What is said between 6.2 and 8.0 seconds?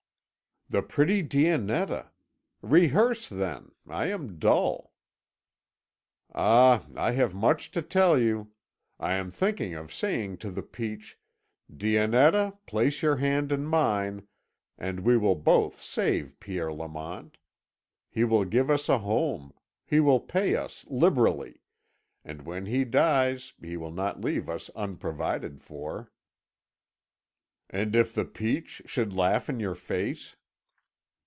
"Ah, I have much to